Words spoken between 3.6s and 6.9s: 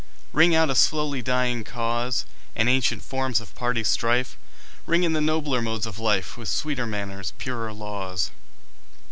strife; Ring in the nobler modes of life, With sweeter